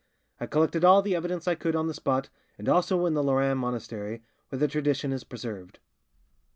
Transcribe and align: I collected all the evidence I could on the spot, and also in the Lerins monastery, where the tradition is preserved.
I 0.39 0.47
collected 0.47 0.83
all 0.83 1.03
the 1.03 1.15
evidence 1.15 1.47
I 1.47 1.53
could 1.53 1.75
on 1.75 1.85
the 1.85 1.93
spot, 1.93 2.29
and 2.57 2.67
also 2.67 3.05
in 3.05 3.13
the 3.13 3.21
Lerins 3.21 3.57
monastery, 3.59 4.23
where 4.49 4.57
the 4.57 4.67
tradition 4.67 5.13
is 5.13 5.23
preserved. 5.23 5.77